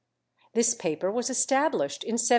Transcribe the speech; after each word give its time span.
This 0.55 0.73
paper 0.73 1.11
was 1.11 1.29
established 1.29 2.03
in 2.03 2.13
1792. 2.13 2.29